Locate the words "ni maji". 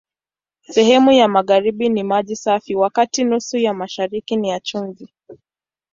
1.89-2.35